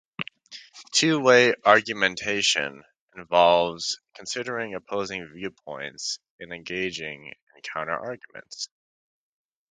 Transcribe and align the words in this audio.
Two-way 0.93 1.53
argumentation 1.63 2.81
involves 3.15 3.99
considering 4.15 4.73
opposing 4.73 5.31
viewpoints 5.31 6.17
and 6.39 6.51
engaging 6.51 7.27
in 7.27 7.61
counter-arguments. 7.61 8.67